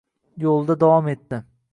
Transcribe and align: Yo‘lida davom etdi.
Yo‘lida 0.43 0.77
davom 0.83 1.11
etdi. 1.13 1.41